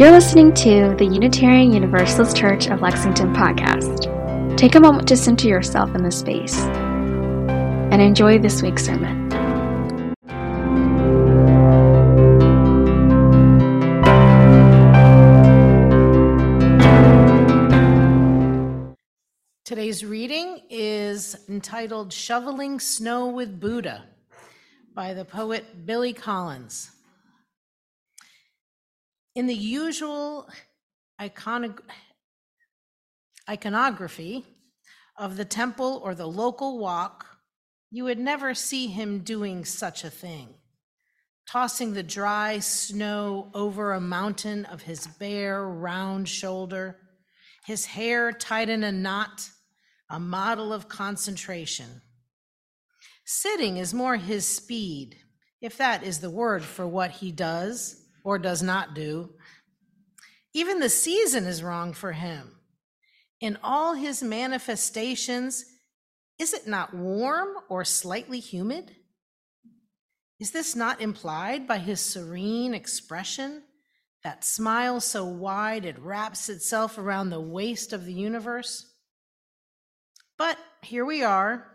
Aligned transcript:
You're 0.00 0.12
listening 0.12 0.54
to 0.54 0.94
the 0.96 1.04
Unitarian 1.04 1.74
Universalist 1.74 2.34
Church 2.34 2.68
of 2.68 2.80
Lexington 2.80 3.34
podcast. 3.34 4.56
Take 4.56 4.74
a 4.74 4.80
moment 4.80 5.06
to 5.08 5.14
center 5.14 5.46
yourself 5.46 5.94
in 5.94 6.02
this 6.02 6.18
space 6.18 6.56
and 6.56 8.00
enjoy 8.00 8.38
this 8.38 8.62
week's 8.62 8.82
sermon. 8.82 9.28
Today's 19.66 20.02
reading 20.02 20.62
is 20.70 21.36
entitled 21.50 22.10
Shoveling 22.10 22.80
Snow 22.80 23.26
with 23.26 23.60
Buddha 23.60 24.04
by 24.94 25.12
the 25.12 25.26
poet 25.26 25.84
Billy 25.84 26.14
Collins. 26.14 26.90
In 29.34 29.46
the 29.46 29.54
usual 29.54 30.48
iconog- 31.20 31.82
iconography 33.48 34.44
of 35.16 35.36
the 35.36 35.44
temple 35.44 36.00
or 36.02 36.14
the 36.14 36.26
local 36.26 36.78
walk, 36.78 37.26
you 37.92 38.04
would 38.04 38.18
never 38.18 38.54
see 38.54 38.88
him 38.88 39.20
doing 39.20 39.64
such 39.64 40.02
a 40.02 40.10
thing, 40.10 40.54
tossing 41.46 41.92
the 41.92 42.02
dry 42.02 42.58
snow 42.58 43.50
over 43.54 43.92
a 43.92 44.00
mountain 44.00 44.64
of 44.64 44.82
his 44.82 45.06
bare, 45.06 45.64
round 45.64 46.28
shoulder, 46.28 46.96
his 47.66 47.86
hair 47.86 48.32
tied 48.32 48.68
in 48.68 48.82
a 48.82 48.90
knot, 48.90 49.48
a 50.08 50.18
model 50.18 50.72
of 50.72 50.88
concentration. 50.88 52.02
Sitting 53.24 53.76
is 53.76 53.94
more 53.94 54.16
his 54.16 54.44
speed, 54.44 55.18
if 55.60 55.76
that 55.76 56.02
is 56.02 56.18
the 56.18 56.30
word 56.30 56.64
for 56.64 56.86
what 56.86 57.12
he 57.12 57.30
does 57.30 57.99
or 58.24 58.38
does 58.38 58.62
not 58.62 58.94
do. 58.94 59.30
Even 60.52 60.80
the 60.80 60.88
season 60.88 61.46
is 61.46 61.62
wrong 61.62 61.92
for 61.92 62.12
him. 62.12 62.56
In 63.40 63.58
all 63.62 63.94
his 63.94 64.22
manifestations, 64.22 65.64
is 66.38 66.52
it 66.52 66.66
not 66.66 66.94
warm 66.94 67.48
or 67.68 67.84
slightly 67.84 68.40
humid? 68.40 68.96
Is 70.38 70.50
this 70.50 70.74
not 70.74 71.00
implied 71.00 71.68
by 71.68 71.78
his 71.78 72.00
serene 72.00 72.74
expression, 72.74 73.62
that 74.24 74.44
smile 74.44 75.00
so 75.00 75.24
wide 75.24 75.84
it 75.84 75.98
wraps 75.98 76.48
itself 76.48 76.98
around 76.98 77.30
the 77.30 77.40
waist 77.40 77.92
of 77.92 78.04
the 78.04 78.12
universe? 78.12 78.86
But 80.38 80.58
here 80.82 81.04
we 81.04 81.22
are, 81.22 81.66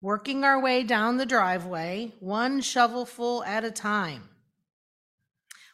working 0.00 0.42
our 0.42 0.60
way 0.60 0.82
down 0.82 1.16
the 1.16 1.26
driveway, 1.26 2.12
one 2.18 2.60
shovelful 2.60 3.44
at 3.44 3.64
a 3.64 3.70
time. 3.70 4.29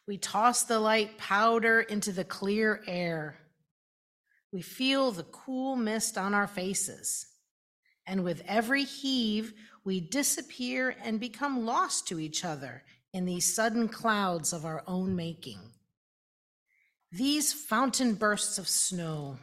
We 0.07 0.19
toss 0.19 0.63
the 0.63 0.79
light 0.79 1.19
powder 1.19 1.81
into 1.81 2.13
the 2.13 2.25
clear 2.25 2.83
air. 2.87 3.39
We 4.53 4.63
feel 4.63 5.11
the 5.11 5.25
cool 5.25 5.75
mist 5.77 6.17
on 6.17 6.33
our 6.33 6.47
faces. 6.47 7.27
And 8.07 8.23
with 8.23 8.43
every 8.47 8.85
heave, 8.85 9.53
we 9.85 10.01
disappear 10.01 10.95
and 11.03 11.19
become 11.19 11.67
lost 11.67 12.07
to 12.09 12.21
each 12.21 12.45
other 12.45 12.85
in 13.13 13.25
these 13.25 13.53
sudden 13.53 13.89
clouds 13.89 14.53
of 14.53 14.65
our 14.65 14.85
own 14.87 15.17
making. 15.17 15.61
These 17.11 17.53
fountain 17.53 18.15
bursts 18.15 18.59
of 18.59 18.69
snow. 18.69 19.39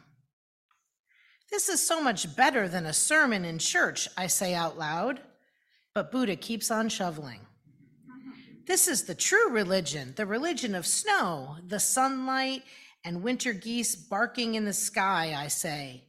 This 1.50 1.68
is 1.68 1.86
so 1.86 2.02
much 2.02 2.34
better 2.36 2.68
than 2.68 2.86
a 2.86 2.92
sermon 2.92 3.44
in 3.44 3.58
church, 3.58 4.08
I 4.16 4.28
say 4.28 4.54
out 4.54 4.78
loud. 4.78 5.20
But 5.94 6.10
Buddha 6.10 6.36
keeps 6.36 6.70
on 6.70 6.88
shoveling. 6.88 7.40
This 8.66 8.88
is 8.88 9.04
the 9.04 9.14
true 9.14 9.50
religion, 9.50 10.14
the 10.16 10.24
religion 10.24 10.74
of 10.74 10.86
snow, 10.86 11.56
the 11.66 11.80
sunlight, 11.80 12.62
and 13.04 13.22
winter 13.22 13.52
geese 13.52 13.94
barking 13.94 14.54
in 14.54 14.64
the 14.64 14.72
sky, 14.72 15.34
I 15.36 15.48
say. 15.48 16.04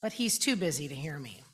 But 0.00 0.14
he's 0.14 0.38
too 0.38 0.56
busy 0.56 0.88
to 0.88 0.94
hear 0.94 1.18
me. 1.18 1.44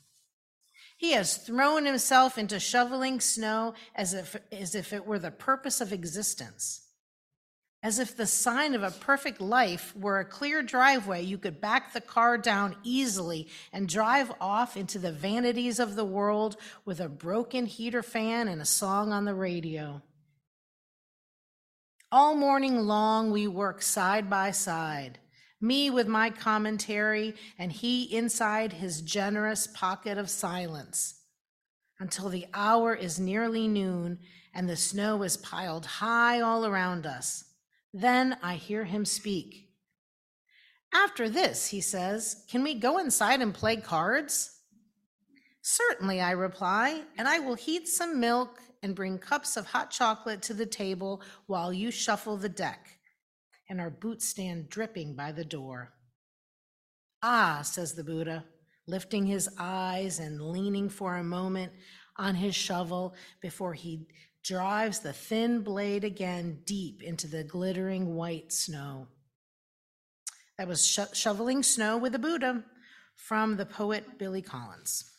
He 0.97 1.13
has 1.13 1.37
thrown 1.37 1.85
himself 1.85 2.39
into 2.39 2.59
shoveling 2.59 3.21
snow 3.21 3.75
as 3.95 4.15
if, 4.15 4.37
as 4.51 4.75
if 4.75 4.93
it 4.93 5.07
were 5.07 5.19
the 5.19 5.31
purpose 5.31 5.83
of 5.83 5.93
existence. 5.93 6.81
As 7.83 7.99
if 8.01 8.17
the 8.17 8.27
sign 8.27 8.75
of 8.75 8.83
a 8.83 8.91
perfect 8.91 9.41
life 9.41 9.95
were 9.95 10.19
a 10.19 10.25
clear 10.25 10.63
driveway 10.63 11.23
you 11.23 11.39
could 11.39 11.61
back 11.61 11.93
the 11.93 12.01
car 12.01 12.37
down 12.39 12.75
easily 12.83 13.49
and 13.73 13.89
drive 13.89 14.33
off 14.41 14.77
into 14.77 14.99
the 14.99 15.13
vanities 15.13 15.79
of 15.79 15.95
the 15.95 16.05
world 16.05 16.57
with 16.85 16.99
a 16.99 17.09
broken 17.09 17.67
heater 17.67 18.03
fan 18.03 18.49
and 18.49 18.61
a 18.61 18.67
song 18.67 19.13
on 19.13 19.27
the 19.27 19.35
radio. 19.35 20.03
All 22.11 22.35
morning 22.35 22.79
long, 22.87 23.31
we 23.31 23.47
work 23.49 23.83
side 23.83 24.31
by 24.31 24.51
side, 24.51 25.19
me 25.61 25.91
with 25.91 26.09
my 26.09 26.31
commentary, 26.31 27.35
and 27.59 27.71
he 27.71 28.05
inside 28.05 28.73
his 28.73 29.03
generous 29.03 29.67
pocket 29.67 30.17
of 30.17 30.31
silence, 30.31 31.21
until 32.01 32.31
the 32.31 32.47
hour 32.55 32.95
is 32.95 33.21
nearly 33.21 33.69
noon 33.69 34.21
and 34.55 34.67
the 34.67 34.75
snow 34.77 35.23
is 35.23 35.37
piled 35.37 35.85
high 35.85 36.41
all 36.41 36.65
around 36.65 37.05
us. 37.05 37.45
Then 37.93 38.39
I 38.43 38.55
hear 38.55 38.85
him 38.85 39.05
speak. 39.05 39.69
After 40.95 41.29
this, 41.29 41.67
he 41.67 41.83
says, 41.83 42.43
can 42.51 42.63
we 42.63 42.73
go 42.73 42.97
inside 42.97 43.43
and 43.43 43.53
play 43.53 43.77
cards? 43.77 44.63
Certainly, 45.61 46.23
I 46.23 46.31
reply, 46.31 47.03
and 47.19 47.29
I 47.29 47.41
will 47.41 47.55
heat 47.55 47.87
some 47.87 48.19
milk 48.19 48.63
and 48.83 48.95
bring 48.95 49.19
cups 49.19 49.57
of 49.57 49.67
hot 49.67 49.91
chocolate 49.91 50.43
to 50.43 50.55
the 50.55 50.67
table 50.67 51.21
while 51.47 51.73
you 51.73 51.91
shuffle 51.91 52.37
the 52.37 52.49
deck, 52.49 52.99
and 53.69 53.81
our 53.81 53.91
boots 53.91 54.29
stand 54.29 54.69
dripping 54.69 55.15
by 55.15 55.33
the 55.33 55.45
door. 55.45 55.93
Ah, 57.23 57.61
says 57.63 57.95
the 57.95 58.05
Buddha, 58.05 58.45
lifting 58.87 59.27
his 59.27 59.49
eyes 59.59 60.19
and 60.19 60.41
leaning 60.41 60.89
for 60.89 61.17
a 61.17 61.25
moment 61.25 61.73
on 62.17 62.35
his 62.35 62.55
shovel 62.55 63.15
before 63.41 63.75
he 63.75 64.07
drives 64.45 65.01
the 65.01 65.13
thin 65.13 65.61
blade 65.63 66.05
again 66.05 66.61
deep 66.65 67.03
into 67.03 67.27
the 67.27 67.45
glittering 67.45 68.15
white 68.15 68.53
snow. 68.53 69.07
That 70.57 70.69
was 70.69 70.87
sho- 70.87 71.13
Shoveling 71.13 71.63
Snow 71.63 71.99
with 71.99 72.13
the 72.13 72.19
Buddha 72.19 72.65
from 73.15 73.57
the 73.57 73.67
poet 73.67 74.19
Billy 74.19 74.43
Collins. 74.43 75.18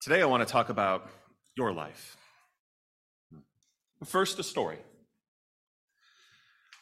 Today, 0.00 0.22
I 0.22 0.24
want 0.24 0.46
to 0.46 0.50
talk 0.50 0.70
about 0.70 1.06
your 1.56 1.74
life. 1.74 2.16
First, 4.06 4.38
a 4.38 4.42
story. 4.42 4.78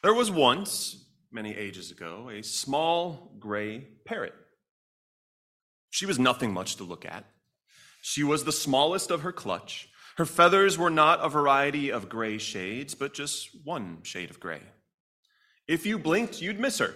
There 0.05 0.15
was 0.15 0.31
once, 0.31 1.05
many 1.33 1.53
ages 1.53 1.91
ago, 1.91 2.31
a 2.33 2.45
small 2.45 3.33
gray 3.41 3.89
parrot. 4.05 4.35
She 5.91 6.07
was 6.07 6.21
nothing 6.21 6.53
much 6.53 6.77
to 6.77 6.85
look 6.85 7.05
at. 7.05 7.25
She 8.03 8.23
was 8.23 8.45
the 8.45 8.53
smallest 8.53 9.11
of 9.11 9.23
her 9.23 9.33
clutch. 9.33 9.89
Her 10.17 10.25
feathers 10.25 10.79
were 10.79 10.89
not 10.89 11.19
a 11.21 11.29
variety 11.29 11.91
of 11.91 12.09
gray 12.09 12.39
shades, 12.39 12.95
but 12.95 13.15
just 13.15 13.49
one 13.65 13.99
shade 14.05 14.31
of 14.31 14.39
gray. 14.39 14.63
If 15.67 15.85
you 15.85 15.99
blinked, 15.99 16.41
you'd 16.41 16.61
miss 16.61 16.79
her. 16.79 16.95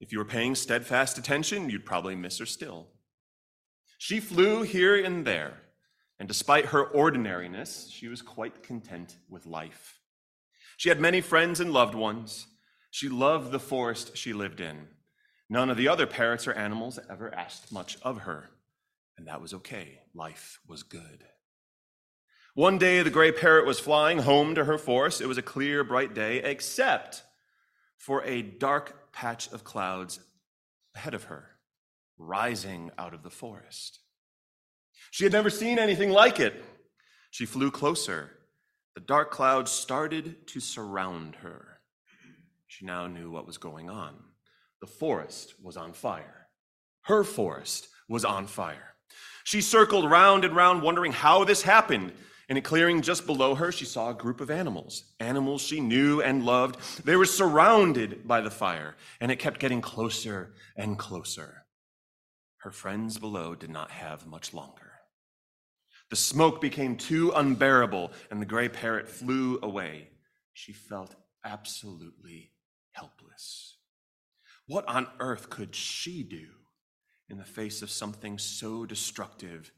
If 0.00 0.10
you 0.10 0.18
were 0.18 0.24
paying 0.24 0.56
steadfast 0.56 1.18
attention, 1.18 1.70
you'd 1.70 1.86
probably 1.86 2.16
miss 2.16 2.38
her 2.38 2.46
still. 2.46 2.88
She 4.02 4.18
flew 4.18 4.62
here 4.62 4.96
and 4.96 5.26
there, 5.26 5.60
and 6.18 6.26
despite 6.26 6.64
her 6.66 6.82
ordinariness, 6.82 7.90
she 7.90 8.08
was 8.08 8.22
quite 8.22 8.62
content 8.62 9.18
with 9.28 9.44
life. 9.44 10.00
She 10.78 10.88
had 10.88 10.98
many 10.98 11.20
friends 11.20 11.60
and 11.60 11.70
loved 11.70 11.94
ones. 11.94 12.46
She 12.90 13.10
loved 13.10 13.52
the 13.52 13.60
forest 13.60 14.16
she 14.16 14.32
lived 14.32 14.58
in. 14.58 14.88
None 15.50 15.68
of 15.68 15.76
the 15.76 15.86
other 15.86 16.06
parrots 16.06 16.46
or 16.46 16.54
animals 16.54 16.98
ever 17.10 17.32
asked 17.34 17.72
much 17.72 17.98
of 18.00 18.22
her, 18.22 18.48
and 19.18 19.28
that 19.28 19.42
was 19.42 19.52
okay. 19.52 19.98
Life 20.14 20.60
was 20.66 20.82
good. 20.82 21.26
One 22.54 22.78
day, 22.78 23.02
the 23.02 23.10
gray 23.10 23.32
parrot 23.32 23.66
was 23.66 23.80
flying 23.80 24.20
home 24.20 24.54
to 24.54 24.64
her 24.64 24.78
forest. 24.78 25.20
It 25.20 25.28
was 25.28 25.36
a 25.36 25.42
clear, 25.42 25.84
bright 25.84 26.14
day, 26.14 26.38
except 26.38 27.22
for 27.98 28.24
a 28.24 28.40
dark 28.40 29.12
patch 29.12 29.52
of 29.52 29.62
clouds 29.62 30.20
ahead 30.94 31.12
of 31.12 31.24
her 31.24 31.50
rising 32.20 32.90
out 32.98 33.14
of 33.14 33.22
the 33.22 33.30
forest. 33.30 34.00
She 35.10 35.24
had 35.24 35.32
never 35.32 35.50
seen 35.50 35.78
anything 35.78 36.10
like 36.10 36.38
it. 36.38 36.62
She 37.30 37.46
flew 37.46 37.70
closer. 37.70 38.30
The 38.94 39.00
dark 39.00 39.30
clouds 39.30 39.70
started 39.70 40.46
to 40.48 40.60
surround 40.60 41.36
her. 41.36 41.80
She 42.66 42.84
now 42.84 43.06
knew 43.06 43.30
what 43.30 43.46
was 43.46 43.58
going 43.58 43.88
on. 43.88 44.14
The 44.80 44.86
forest 44.86 45.54
was 45.62 45.76
on 45.76 45.92
fire. 45.92 46.48
Her 47.02 47.24
forest 47.24 47.88
was 48.08 48.24
on 48.24 48.46
fire. 48.46 48.94
She 49.44 49.60
circled 49.60 50.10
round 50.10 50.44
and 50.44 50.54
round, 50.54 50.82
wondering 50.82 51.12
how 51.12 51.44
this 51.44 51.62
happened. 51.62 52.12
In 52.48 52.56
a 52.56 52.60
clearing 52.60 53.00
just 53.00 53.26
below 53.26 53.54
her, 53.54 53.70
she 53.72 53.84
saw 53.84 54.10
a 54.10 54.14
group 54.14 54.40
of 54.40 54.50
animals, 54.50 55.04
animals 55.20 55.62
she 55.62 55.80
knew 55.80 56.20
and 56.20 56.44
loved. 56.44 57.04
They 57.04 57.16
were 57.16 57.24
surrounded 57.24 58.26
by 58.26 58.40
the 58.40 58.50
fire, 58.50 58.96
and 59.20 59.30
it 59.30 59.38
kept 59.38 59.60
getting 59.60 59.80
closer 59.80 60.52
and 60.76 60.98
closer. 60.98 61.64
Her 62.60 62.70
friends 62.70 63.18
below 63.18 63.54
did 63.54 63.70
not 63.70 63.90
have 63.90 64.26
much 64.26 64.52
longer. 64.52 64.92
The 66.10 66.16
smoke 66.16 66.60
became 66.60 66.96
too 66.96 67.32
unbearable, 67.34 68.12
and 68.30 68.40
the 68.40 68.46
gray 68.46 68.68
parrot 68.68 69.08
flew 69.08 69.58
away. 69.62 70.08
She 70.52 70.72
felt 70.72 71.14
absolutely 71.44 72.52
helpless. 72.92 73.76
What 74.66 74.86
on 74.88 75.06
earth 75.20 75.48
could 75.48 75.74
she 75.74 76.22
do 76.22 76.48
in 77.28 77.38
the 77.38 77.44
face 77.44 77.80
of 77.80 77.90
something 77.90 78.38
so 78.38 78.84
destructive 78.84 79.72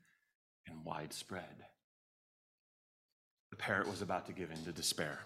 and 0.67 0.85
widespread? 0.85 1.65
The 3.51 3.57
parrot 3.57 3.89
was 3.89 4.03
about 4.03 4.27
to 4.27 4.33
give 4.33 4.51
in 4.51 4.65
to 4.65 4.73
despair. 4.73 5.21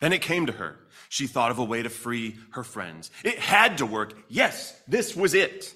Then 0.00 0.12
it 0.12 0.22
came 0.22 0.46
to 0.46 0.52
her. 0.52 0.76
She 1.08 1.26
thought 1.26 1.50
of 1.50 1.58
a 1.58 1.64
way 1.64 1.82
to 1.82 1.88
free 1.88 2.36
her 2.50 2.64
friends. 2.64 3.10
It 3.24 3.38
had 3.38 3.78
to 3.78 3.86
work. 3.86 4.14
Yes, 4.28 4.78
this 4.88 5.14
was 5.14 5.34
it. 5.34 5.74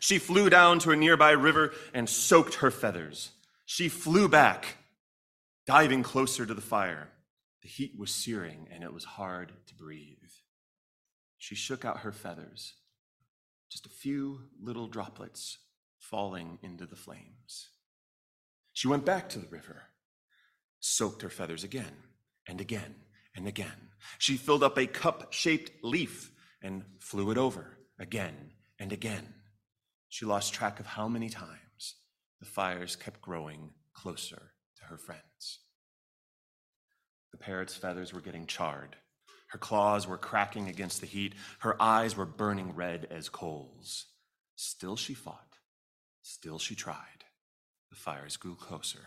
She 0.00 0.18
flew 0.18 0.50
down 0.50 0.78
to 0.80 0.90
a 0.90 0.96
nearby 0.96 1.32
river 1.32 1.72
and 1.94 2.08
soaked 2.08 2.56
her 2.56 2.70
feathers. 2.70 3.30
She 3.64 3.88
flew 3.88 4.28
back, 4.28 4.76
diving 5.66 6.02
closer 6.02 6.46
to 6.46 6.54
the 6.54 6.60
fire. 6.60 7.08
The 7.62 7.68
heat 7.68 7.92
was 7.98 8.10
searing 8.10 8.68
and 8.70 8.84
it 8.84 8.92
was 8.92 9.04
hard 9.04 9.52
to 9.66 9.74
breathe. 9.74 10.18
She 11.38 11.54
shook 11.54 11.84
out 11.84 11.98
her 11.98 12.12
feathers, 12.12 12.74
just 13.70 13.86
a 13.86 13.90
few 13.90 14.42
little 14.60 14.86
droplets 14.86 15.58
falling 15.98 16.58
into 16.62 16.86
the 16.86 16.96
flames. 16.96 17.68
She 18.72 18.88
went 18.88 19.04
back 19.04 19.28
to 19.30 19.38
the 19.38 19.48
river 19.48 19.82
soaked 20.86 21.22
her 21.22 21.28
feathers 21.28 21.64
again 21.64 21.92
and 22.46 22.60
again 22.60 22.94
and 23.34 23.46
again. 23.46 23.90
She 24.18 24.36
filled 24.36 24.62
up 24.62 24.78
a 24.78 24.86
cup 24.86 25.32
shaped 25.32 25.84
leaf 25.84 26.30
and 26.62 26.84
flew 26.98 27.30
it 27.30 27.38
over 27.38 27.76
again 27.98 28.52
and 28.78 28.92
again. 28.92 29.34
She 30.08 30.24
lost 30.24 30.54
track 30.54 30.80
of 30.80 30.86
how 30.86 31.08
many 31.08 31.28
times 31.28 31.96
the 32.40 32.46
fires 32.46 32.96
kept 32.96 33.20
growing 33.20 33.70
closer 33.94 34.52
to 34.78 34.84
her 34.84 34.98
friends. 34.98 35.60
The 37.32 37.38
parrot's 37.38 37.74
feathers 37.74 38.12
were 38.12 38.20
getting 38.20 38.46
charred. 38.46 38.96
Her 39.48 39.58
claws 39.58 40.06
were 40.06 40.18
cracking 40.18 40.68
against 40.68 41.00
the 41.00 41.06
heat. 41.06 41.34
Her 41.60 41.80
eyes 41.80 42.16
were 42.16 42.26
burning 42.26 42.74
red 42.74 43.06
as 43.10 43.28
coals. 43.28 44.06
Still 44.56 44.96
she 44.96 45.14
fought. 45.14 45.56
Still 46.22 46.58
she 46.58 46.74
tried. 46.74 47.24
The 47.90 47.96
fires 47.96 48.36
grew 48.36 48.54
closer. 48.54 49.06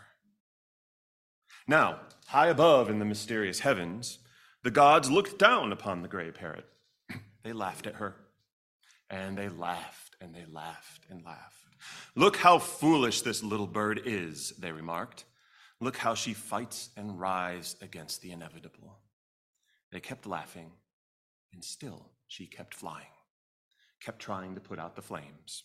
Now, 1.66 2.00
high 2.26 2.48
above 2.48 2.88
in 2.88 2.98
the 2.98 3.04
mysterious 3.04 3.60
heavens, 3.60 4.18
the 4.62 4.70
gods 4.70 5.10
looked 5.10 5.38
down 5.38 5.72
upon 5.72 6.02
the 6.02 6.08
gray 6.08 6.30
parrot. 6.30 6.66
they 7.44 7.52
laughed 7.52 7.86
at 7.86 7.96
her, 7.96 8.16
and 9.08 9.36
they 9.36 9.48
laughed, 9.48 10.09
and 10.20 10.34
they 10.34 10.44
laughed, 10.50 11.04
and 11.10 11.24
laughed. 11.24 11.66
Look 12.14 12.36
how 12.36 12.58
foolish 12.58 13.22
this 13.22 13.42
little 13.42 13.66
bird 13.66 14.02
is, 14.04 14.52
they 14.58 14.72
remarked. 14.72 15.24
Look 15.80 15.96
how 15.96 16.14
she 16.14 16.34
fights 16.34 16.90
and 16.96 17.18
writhes 17.18 17.76
against 17.80 18.20
the 18.20 18.32
inevitable. 18.32 18.98
They 19.92 20.00
kept 20.00 20.26
laughing, 20.26 20.72
and 21.52 21.64
still 21.64 22.10
she 22.28 22.46
kept 22.46 22.74
flying, 22.74 23.06
kept 24.00 24.18
trying 24.20 24.54
to 24.54 24.60
put 24.60 24.78
out 24.78 24.94
the 24.94 25.02
flames. 25.02 25.64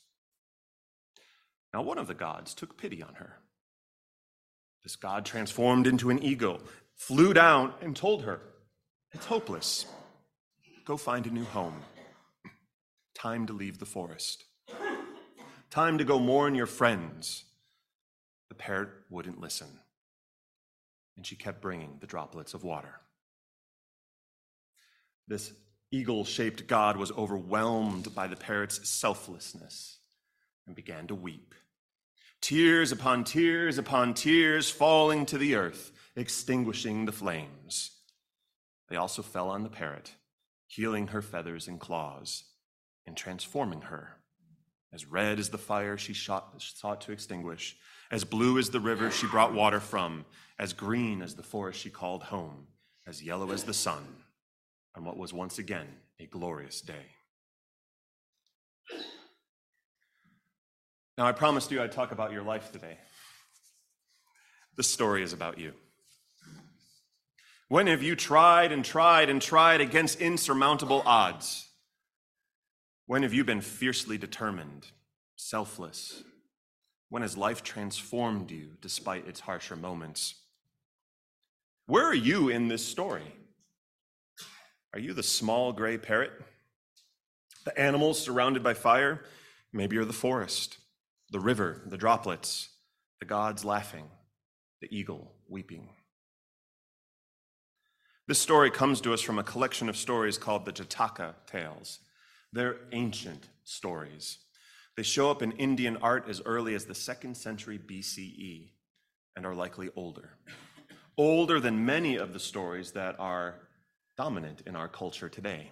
Now, 1.73 1.81
one 1.81 1.97
of 1.97 2.07
the 2.07 2.13
gods 2.13 2.53
took 2.53 2.77
pity 2.77 3.03
on 3.03 3.15
her 3.15 3.39
this 4.85 4.95
God 4.95 5.25
transformed 5.25 5.87
into 5.87 6.11
an 6.11 6.21
eagle, 6.21 6.61
flew 6.95 7.33
down 7.33 7.73
and 7.81 7.95
told 7.95 8.21
her, 8.21 8.39
It's 9.13 9.25
hopeless. 9.25 9.87
Go 10.85 10.95
find 10.95 11.25
a 11.25 11.31
new 11.31 11.43
home. 11.45 11.73
Time 13.25 13.47
to 13.47 13.53
leave 13.53 13.79
the 13.79 13.87
forest. 13.87 14.43
Time 15.71 15.97
to 15.97 16.03
go 16.03 16.19
mourn 16.19 16.53
your 16.53 16.67
friends. 16.67 17.45
The 18.49 18.53
parrot 18.53 18.89
wouldn't 19.09 19.41
listen, 19.41 19.79
and 21.17 21.25
she 21.25 21.35
kept 21.35 21.59
bringing 21.59 21.97
the 21.99 22.05
droplets 22.05 22.53
of 22.53 22.63
water. 22.63 23.01
This 25.27 25.51
eagle 25.89 26.23
shaped 26.23 26.67
God 26.67 26.97
was 26.97 27.11
overwhelmed 27.13 28.13
by 28.13 28.27
the 28.27 28.35
parrot's 28.35 28.87
selflessness 28.87 29.97
and 30.67 30.75
began 30.75 31.07
to 31.07 31.15
weep 31.15 31.55
tears 32.41 32.91
upon 32.91 33.23
tears 33.23 33.79
upon 33.79 34.13
tears 34.13 34.69
falling 34.69 35.25
to 35.25 35.39
the 35.39 35.55
earth, 35.55 35.91
extinguishing 36.15 37.05
the 37.05 37.11
flames. 37.11 37.89
They 38.87 38.97
also 38.97 39.23
fell 39.23 39.49
on 39.49 39.63
the 39.63 39.69
parrot, 39.69 40.11
healing 40.67 41.07
her 41.07 41.23
feathers 41.23 41.67
and 41.67 41.79
claws, 41.79 42.43
and 43.07 43.15
transforming 43.15 43.81
her. 43.81 44.17
As 44.93 45.05
red 45.05 45.39
as 45.39 45.49
the 45.49 45.57
fire 45.57 45.97
she 45.97 46.13
shot, 46.13 46.53
sought 46.61 47.01
to 47.01 47.11
extinguish, 47.11 47.75
as 48.11 48.23
blue 48.23 48.57
as 48.57 48.69
the 48.69 48.79
river 48.79 49.11
she 49.11 49.27
brought 49.27 49.53
water 49.53 49.79
from, 49.79 50.25
as 50.57 50.73
green 50.73 51.21
as 51.21 51.35
the 51.35 51.43
forest 51.43 51.79
she 51.79 51.89
called 51.89 52.23
home, 52.23 52.67
as 53.05 53.21
yellow 53.21 53.51
as 53.51 53.63
the 53.63 53.73
sun, 53.73 54.05
on 54.95 55.03
what 55.03 55.17
was 55.17 55.33
once 55.33 55.59
again 55.59 55.87
a 56.19 56.25
glorious 56.25 56.81
day. 56.81 57.11
Now, 61.17 61.25
I 61.25 61.31
promised 61.31 61.71
you 61.71 61.81
I'd 61.81 61.91
talk 61.91 62.11
about 62.11 62.31
your 62.31 62.43
life 62.43 62.71
today. 62.71 62.97
This 64.75 64.89
story 64.89 65.23
is 65.23 65.33
about 65.33 65.57
you. 65.57 65.73
When 67.67 67.87
have 67.87 68.03
you 68.03 68.15
tried 68.15 68.71
and 68.71 68.83
tried 68.83 69.29
and 69.29 69.41
tried 69.41 69.81
against 69.81 70.19
insurmountable 70.19 71.01
odds? 71.05 71.64
When 73.07 73.23
have 73.23 73.33
you 73.33 73.43
been 73.43 73.61
fiercely 73.61 74.17
determined, 74.17 74.87
selfless? 75.35 76.23
When 77.09 77.21
has 77.21 77.37
life 77.37 77.61
transformed 77.61 78.49
you 78.49 78.71
despite 78.81 79.27
its 79.27 79.41
harsher 79.41 79.75
moments? 79.75 80.35
Where 81.85 82.05
are 82.05 82.15
you 82.15 82.49
in 82.49 82.67
this 82.67 82.83
story? 82.83 83.31
Are 84.93 84.99
you 84.99 85.13
the 85.13 85.21
small 85.21 85.71
gray 85.71 85.99
parrot? 85.99 86.31
The 87.63 87.79
animals 87.79 88.19
surrounded 88.19 88.63
by 88.63 88.73
fire? 88.73 89.23
Maybe 89.71 89.95
you're 89.95 90.05
the 90.05 90.13
forest 90.13 90.77
the 91.31 91.39
river, 91.39 91.81
the 91.87 91.97
droplets, 91.97 92.69
the 93.19 93.25
gods 93.25 93.65
laughing, 93.65 94.05
the 94.79 94.87
eagle 94.95 95.33
weeping. 95.49 95.89
This 98.27 98.39
story 98.39 98.71
comes 98.71 99.01
to 99.01 99.13
us 99.13 99.21
from 99.21 99.37
a 99.37 99.43
collection 99.43 99.89
of 99.89 99.97
stories 99.97 100.37
called 100.37 100.65
the 100.65 100.71
Jataka 100.71 101.33
Tales. 101.45 101.99
They're 102.55 102.77
ancient 102.91 103.49
stories. 103.63 104.39
They 104.97 105.03
show 105.03 105.29
up 105.29 105.43
in 105.43 105.51
Indian 105.51 105.97
art 105.97 106.27
as 106.27 106.41
early 106.45 106.73
as 106.73 106.85
the 106.85 106.95
second 106.95 107.35
century 107.35 107.77
BCE 107.77 108.69
and 109.35 109.45
are 109.45 109.53
likely 109.53 109.89
older. 109.95 110.29
Older 111.17 111.59
than 111.59 111.85
many 111.85 112.15
of 112.15 112.33
the 112.33 112.39
stories 112.39 112.93
that 112.93 113.15
are 113.19 113.55
dominant 114.17 114.63
in 114.65 114.75
our 114.75 114.87
culture 114.87 115.29
today. 115.29 115.71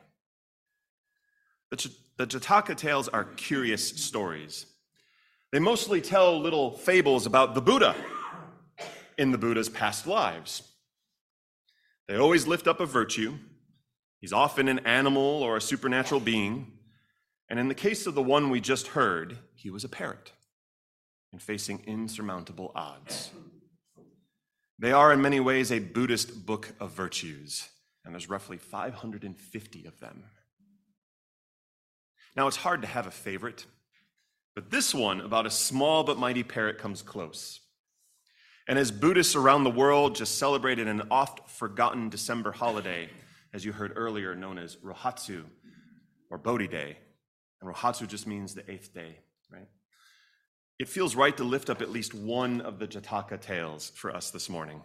The, 1.72 1.90
the 2.18 2.28
Jataka 2.28 2.76
tales 2.76 3.08
are 3.08 3.24
curious 3.24 3.88
stories 3.88 4.68
they 5.54 5.60
mostly 5.60 6.02
tell 6.02 6.42
little 6.42 6.72
fables 6.72 7.28
about 7.28 7.54
the 7.54 7.62
Buddha 7.62 7.96
in 9.20 9.32
the 9.32 9.38
Buddha's 9.38 9.70
past 9.70 10.08
lives. 10.08 10.64
They 12.08 12.16
always 12.16 12.48
lift 12.48 12.68
up 12.68 12.80
a 12.80 12.88
virtue. 12.88 13.36
He's 14.24 14.32
often 14.32 14.70
an 14.70 14.80
animal 14.80 15.44
or 15.44 15.58
a 15.58 15.62
supernatural 15.62 16.22
being. 16.22 16.72
And 17.50 17.60
in 17.60 17.68
the 17.68 17.76
case 17.76 18.08
of 18.08 18.16
the 18.16 18.24
one 18.24 18.50
we 18.50 18.62
just 18.62 18.88
heard, 18.88 19.38
he 19.54 19.70
was 19.70 19.84
a 19.84 19.90
parrot 19.90 20.32
and 21.34 21.42
facing 21.42 21.84
insurmountable 21.86 22.72
odds. 22.74 23.32
They 24.80 24.94
are, 24.94 25.12
in 25.12 25.22
many 25.22 25.42
ways, 25.42 25.74
a 25.74 25.80
Buddhist 25.80 26.46
book 26.46 26.70
of 26.80 26.92
virtues, 26.92 27.68
and 28.06 28.14
there's 28.14 28.30
roughly 28.30 28.56
550 28.56 29.86
of 29.88 30.00
them. 30.00 30.24
Now, 32.38 32.48
it's 32.48 32.56
hard 32.56 32.82
to 32.84 32.88
have 32.88 33.08
a 33.08 33.12
favorite 33.12 33.66
but 34.56 34.70
this 34.70 34.94
one, 34.94 35.22
about 35.22 35.46
a 35.46 35.52
small 35.52 36.04
but 36.04 36.20
mighty 36.20 36.44
parrot, 36.44 36.78
comes 36.78 37.02
close. 37.02 37.60
And 38.68 38.78
as 38.78 38.92
Buddhists 38.92 39.36
around 39.36 39.64
the 39.64 39.72
world 39.72 40.16
just 40.16 40.38
celebrated 40.38 40.88
an 40.88 41.02
oft 41.10 41.50
forgotten 41.50 42.10
December 42.10 42.52
holiday, 42.52 43.10
as 43.54 43.64
you 43.64 43.72
heard 43.72 43.94
earlier, 43.96 44.36
known 44.36 44.58
as 44.58 44.76
Rohatsu 44.78 45.44
or 46.30 46.38
Bodhi 46.38 46.68
Day, 46.68 46.98
and 47.62 47.74
Rohatsu 47.74 48.08
just 48.08 48.28
means 48.28 48.54
the 48.54 48.70
eighth 48.70 48.94
day, 48.94 49.18
right? 49.52 49.68
It 50.80 50.90
feels 50.90 51.16
right 51.16 51.36
to 51.38 51.44
lift 51.44 51.70
up 51.70 51.82
at 51.82 51.92
least 51.92 52.14
one 52.14 52.62
of 52.62 52.80
the 52.80 52.88
Jataka 52.88 53.40
tales 53.40 53.92
for 53.96 54.14
us 54.14 54.32
this 54.32 54.50
morning. 54.50 54.82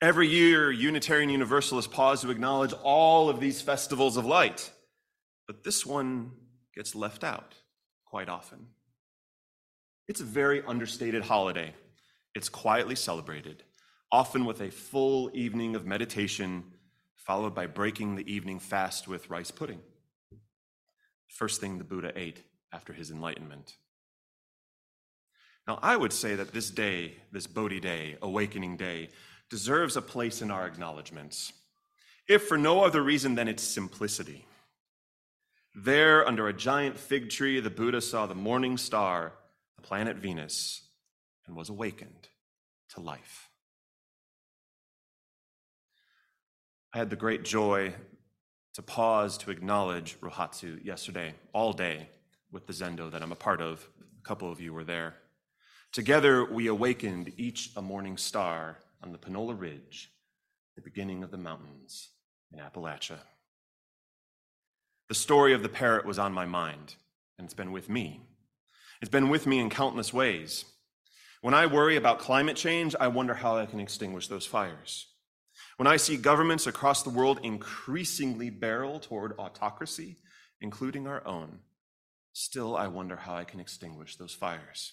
Every 0.00 0.28
year, 0.28 0.70
Unitarian 0.70 1.30
Universalists 1.30 1.92
pause 1.92 2.20
to 2.22 2.30
acknowledge 2.30 2.72
all 2.82 3.28
of 3.28 3.40
these 3.40 3.60
festivals 3.60 4.16
of 4.16 4.24
light, 4.24 4.70
but 5.46 5.64
this 5.64 5.84
one 5.84 6.32
gets 6.74 6.94
left 6.94 7.24
out 7.24 7.54
quite 8.04 8.28
often. 8.28 8.66
It's 10.06 10.20
a 10.20 10.24
very 10.24 10.62
understated 10.66 11.22
holiday. 11.24 11.74
it's 12.34 12.48
quietly 12.48 12.96
celebrated, 12.96 13.62
often 14.10 14.44
with 14.44 14.60
a 14.60 14.70
full 14.70 15.30
evening 15.34 15.76
of 15.76 15.86
meditation, 15.86 16.64
followed 17.24 17.54
by 17.54 17.66
breaking 17.66 18.14
the 18.14 18.32
evening 18.32 18.58
fast 18.58 19.08
with 19.08 19.30
rice 19.30 19.50
pudding. 19.50 19.80
First 21.28 21.60
thing 21.60 21.78
the 21.78 21.84
Buddha 21.84 22.12
ate 22.14 22.42
after 22.72 22.92
his 22.92 23.10
enlightenment. 23.10 23.76
Now, 25.66 25.78
I 25.82 25.96
would 25.96 26.12
say 26.12 26.36
that 26.36 26.52
this 26.52 26.70
day, 26.70 27.16
this 27.32 27.46
Bodhi 27.46 27.80
day, 27.80 28.16
awakening 28.20 28.76
day, 28.76 29.08
deserves 29.48 29.96
a 29.96 30.02
place 30.02 30.42
in 30.42 30.50
our 30.50 30.66
acknowledgments, 30.66 31.52
if 32.28 32.46
for 32.46 32.58
no 32.58 32.84
other 32.84 33.02
reason 33.02 33.34
than 33.34 33.48
its 33.48 33.62
simplicity. 33.62 34.44
There, 35.74 36.26
under 36.26 36.46
a 36.46 36.52
giant 36.52 36.98
fig 36.98 37.30
tree, 37.30 37.60
the 37.60 37.70
Buddha 37.70 38.00
saw 38.00 38.26
the 38.26 38.34
morning 38.34 38.76
star, 38.76 39.32
the 39.76 39.82
planet 39.82 40.16
Venus, 40.16 40.82
and 41.46 41.56
was 41.56 41.68
awakened 41.68 42.28
to 42.90 43.00
life. 43.00 43.43
I 46.94 46.98
had 46.98 47.10
the 47.10 47.16
great 47.16 47.42
joy 47.42 47.92
to 48.74 48.82
pause 48.82 49.36
to 49.38 49.50
acknowledge 49.50 50.16
Rohatsu 50.20 50.84
yesterday, 50.84 51.34
all 51.52 51.72
day, 51.72 52.08
with 52.52 52.68
the 52.68 52.72
Zendo 52.72 53.10
that 53.10 53.20
I'm 53.20 53.32
a 53.32 53.36
part 53.36 53.60
of. 53.60 53.84
A 54.00 54.22
couple 54.22 54.52
of 54.52 54.60
you 54.60 54.72
were 54.72 54.84
there. 54.84 55.14
Together, 55.90 56.44
we 56.44 56.68
awakened 56.68 57.32
each 57.36 57.72
a 57.74 57.82
morning 57.82 58.16
star 58.16 58.78
on 59.02 59.10
the 59.10 59.18
Panola 59.18 59.54
Ridge, 59.54 60.12
the 60.76 60.82
beginning 60.82 61.24
of 61.24 61.32
the 61.32 61.36
mountains 61.36 62.10
in 62.52 62.60
Appalachia. 62.60 63.18
The 65.08 65.16
story 65.16 65.52
of 65.52 65.64
the 65.64 65.68
parrot 65.68 66.06
was 66.06 66.20
on 66.20 66.32
my 66.32 66.46
mind, 66.46 66.94
and 67.38 67.44
it's 67.44 67.54
been 67.54 67.72
with 67.72 67.88
me. 67.88 68.20
It's 69.02 69.10
been 69.10 69.30
with 69.30 69.48
me 69.48 69.58
in 69.58 69.68
countless 69.68 70.12
ways. 70.12 70.64
When 71.40 71.54
I 71.54 71.66
worry 71.66 71.96
about 71.96 72.20
climate 72.20 72.56
change, 72.56 72.94
I 73.00 73.08
wonder 73.08 73.34
how 73.34 73.56
I 73.56 73.66
can 73.66 73.80
extinguish 73.80 74.28
those 74.28 74.46
fires. 74.46 75.08
When 75.76 75.86
I 75.88 75.96
see 75.96 76.16
governments 76.16 76.66
across 76.66 77.02
the 77.02 77.10
world 77.10 77.40
increasingly 77.42 78.50
barrel 78.50 79.00
toward 79.00 79.38
autocracy, 79.38 80.16
including 80.60 81.06
our 81.06 81.26
own, 81.26 81.60
still 82.32 82.76
I 82.76 82.86
wonder 82.88 83.16
how 83.16 83.34
I 83.34 83.44
can 83.44 83.60
extinguish 83.60 84.16
those 84.16 84.32
fires. 84.32 84.92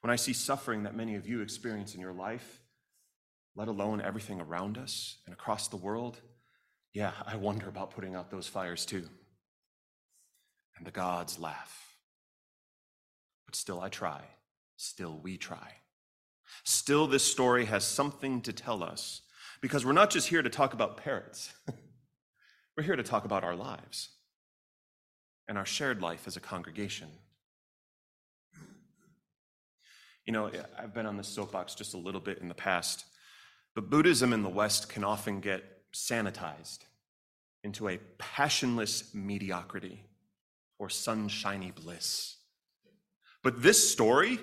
When 0.00 0.10
I 0.10 0.16
see 0.16 0.32
suffering 0.32 0.84
that 0.84 0.94
many 0.96 1.16
of 1.16 1.26
you 1.26 1.40
experience 1.40 1.94
in 1.94 2.00
your 2.00 2.12
life, 2.12 2.60
let 3.56 3.68
alone 3.68 4.00
everything 4.00 4.40
around 4.40 4.78
us 4.78 5.18
and 5.26 5.32
across 5.32 5.68
the 5.68 5.76
world, 5.76 6.20
yeah, 6.92 7.12
I 7.26 7.36
wonder 7.36 7.68
about 7.68 7.90
putting 7.92 8.14
out 8.14 8.30
those 8.30 8.46
fires 8.46 8.86
too. 8.86 9.08
And 10.76 10.86
the 10.86 10.90
gods 10.90 11.38
laugh. 11.38 11.96
But 13.46 13.56
still, 13.56 13.80
I 13.80 13.88
try. 13.88 14.22
Still, 14.76 15.18
we 15.22 15.36
try. 15.36 15.72
Still, 16.62 17.06
this 17.06 17.24
story 17.24 17.64
has 17.64 17.84
something 17.84 18.40
to 18.42 18.52
tell 18.52 18.82
us 18.82 19.22
because 19.60 19.84
we're 19.84 19.92
not 19.92 20.10
just 20.10 20.28
here 20.28 20.42
to 20.42 20.50
talk 20.50 20.74
about 20.74 20.96
parrots, 20.96 21.52
we're 22.76 22.84
here 22.84 22.96
to 22.96 23.02
talk 23.02 23.24
about 23.24 23.44
our 23.44 23.56
lives 23.56 24.10
and 25.48 25.58
our 25.58 25.66
shared 25.66 26.00
life 26.00 26.26
as 26.26 26.36
a 26.36 26.40
congregation. 26.40 27.08
You 30.26 30.32
know, 30.32 30.50
I've 30.78 30.94
been 30.94 31.06
on 31.06 31.16
this 31.16 31.28
soapbox 31.28 31.74
just 31.74 31.94
a 31.94 31.98
little 31.98 32.20
bit 32.20 32.38
in 32.38 32.48
the 32.48 32.54
past, 32.54 33.04
but 33.74 33.90
Buddhism 33.90 34.32
in 34.32 34.42
the 34.42 34.48
West 34.48 34.88
can 34.88 35.04
often 35.04 35.40
get 35.40 35.64
sanitized 35.92 36.78
into 37.62 37.88
a 37.88 37.98
passionless 38.18 39.14
mediocrity 39.14 40.04
or 40.78 40.88
sunshiny 40.88 41.72
bliss. 41.72 42.36
But 43.42 43.62
this 43.62 43.90
story, 43.90 44.38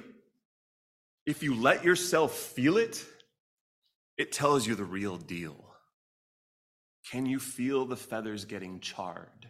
if 1.25 1.43
you 1.43 1.55
let 1.55 1.83
yourself 1.83 2.33
feel 2.33 2.77
it, 2.77 3.03
it 4.17 4.31
tells 4.31 4.67
you 4.67 4.75
the 4.75 4.83
real 4.83 5.17
deal. 5.17 5.55
Can 7.09 7.25
you 7.25 7.39
feel 7.39 7.85
the 7.85 7.97
feathers 7.97 8.45
getting 8.45 8.79
charred? 8.79 9.49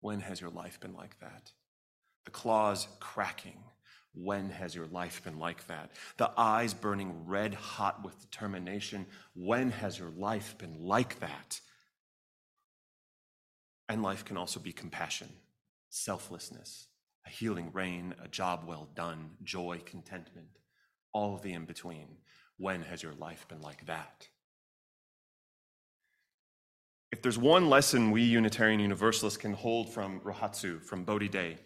When 0.00 0.20
has 0.20 0.40
your 0.40 0.50
life 0.50 0.80
been 0.80 0.94
like 0.94 1.18
that? 1.20 1.52
The 2.24 2.30
claws 2.30 2.86
cracking. 3.00 3.58
When 4.14 4.50
has 4.50 4.74
your 4.74 4.86
life 4.86 5.24
been 5.24 5.38
like 5.38 5.66
that? 5.68 5.90
The 6.18 6.30
eyes 6.36 6.74
burning 6.74 7.26
red 7.26 7.54
hot 7.54 8.04
with 8.04 8.20
determination. 8.20 9.06
When 9.34 9.70
has 9.70 9.98
your 9.98 10.10
life 10.10 10.56
been 10.58 10.86
like 10.86 11.18
that? 11.20 11.60
And 13.88 14.02
life 14.02 14.24
can 14.24 14.36
also 14.36 14.60
be 14.60 14.72
compassion, 14.72 15.28
selflessness, 15.88 16.86
a 17.26 17.30
healing 17.30 17.70
rain, 17.72 18.14
a 18.22 18.28
job 18.28 18.64
well 18.66 18.88
done, 18.94 19.30
joy, 19.42 19.80
contentment, 19.84 20.58
all 21.12 21.34
of 21.34 21.42
the 21.42 21.52
in 21.52 21.64
between. 21.64 22.16
When 22.58 22.82
has 22.82 23.02
your 23.02 23.14
life 23.14 23.46
been 23.48 23.60
like 23.60 23.86
that? 23.86 24.28
If 27.10 27.20
there's 27.20 27.38
one 27.38 27.68
lesson 27.68 28.10
we 28.10 28.22
Unitarian 28.22 28.80
Universalists 28.80 29.36
can 29.36 29.52
hold 29.52 29.92
from 29.92 30.20
Rohatsu, 30.20 30.82
from 30.82 31.04
Bodhi 31.04 31.28
Day, 31.28 31.58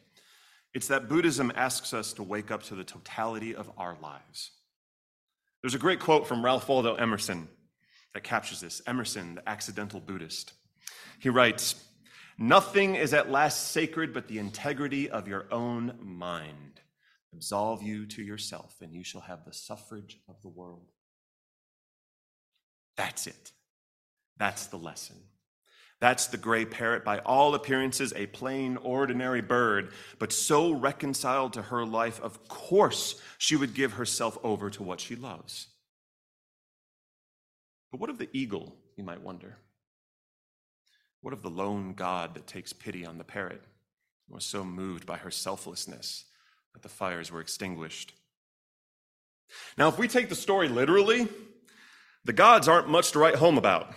it's 0.74 0.88
that 0.88 1.08
Buddhism 1.08 1.52
asks 1.54 1.94
us 1.94 2.12
to 2.14 2.22
wake 2.22 2.50
up 2.50 2.62
to 2.64 2.74
the 2.74 2.84
totality 2.84 3.54
of 3.54 3.70
our 3.78 3.96
lives. 4.02 4.50
There's 5.62 5.74
a 5.74 5.78
great 5.78 6.00
quote 6.00 6.26
from 6.26 6.44
Ralph 6.44 6.68
Waldo 6.68 6.96
Emerson 6.96 7.48
that 8.12 8.24
captures 8.24 8.60
this 8.60 8.82
Emerson, 8.86 9.36
the 9.36 9.48
accidental 9.48 10.00
Buddhist. 10.00 10.52
He 11.18 11.28
writes, 11.28 11.82
Nothing 12.38 12.96
is 12.96 13.14
at 13.14 13.30
last 13.30 13.70
sacred 13.70 14.12
but 14.12 14.28
the 14.28 14.38
integrity 14.38 15.08
of 15.08 15.26
your 15.26 15.46
own 15.50 15.98
mind. 16.02 16.80
Absolve 17.32 17.82
you 17.82 18.06
to 18.06 18.22
yourself, 18.22 18.76
and 18.80 18.94
you 18.94 19.04
shall 19.04 19.22
have 19.22 19.44
the 19.44 19.52
suffrage 19.52 20.18
of 20.28 20.40
the 20.42 20.48
world. 20.48 20.90
That's 22.96 23.26
it. 23.26 23.52
That's 24.38 24.66
the 24.66 24.78
lesson. 24.78 25.16
That's 25.98 26.26
the 26.26 26.36
gray 26.36 26.66
parrot, 26.66 27.04
by 27.04 27.20
all 27.20 27.54
appearances, 27.54 28.12
a 28.14 28.26
plain, 28.26 28.76
ordinary 28.76 29.40
bird, 29.40 29.92
but 30.18 30.30
so 30.30 30.72
reconciled 30.72 31.54
to 31.54 31.62
her 31.62 31.86
life, 31.86 32.20
of 32.20 32.48
course 32.48 33.20
she 33.38 33.56
would 33.56 33.72
give 33.72 33.94
herself 33.94 34.36
over 34.42 34.68
to 34.70 34.82
what 34.82 35.00
she 35.00 35.16
loves. 35.16 35.68
But 37.90 38.00
what 38.00 38.10
of 38.10 38.18
the 38.18 38.28
eagle, 38.34 38.76
you 38.96 39.04
might 39.04 39.22
wonder? 39.22 39.56
What 41.20 41.32
of 41.32 41.42
the 41.42 41.50
lone 41.50 41.94
god 41.94 42.34
that 42.34 42.46
takes 42.46 42.72
pity 42.72 43.04
on 43.04 43.18
the 43.18 43.24
parrot 43.24 43.62
and 44.28 44.34
was 44.34 44.44
so 44.44 44.64
moved 44.64 45.06
by 45.06 45.16
her 45.18 45.30
selflessness 45.30 46.24
that 46.74 46.82
the 46.82 46.88
fires 46.88 47.32
were 47.32 47.40
extinguished? 47.40 48.12
Now, 49.78 49.88
if 49.88 49.98
we 49.98 50.08
take 50.08 50.28
the 50.28 50.34
story 50.34 50.68
literally, 50.68 51.28
the 52.24 52.32
gods 52.32 52.68
aren't 52.68 52.88
much 52.88 53.12
to 53.12 53.18
write 53.18 53.36
home 53.36 53.58
about. 53.58 53.94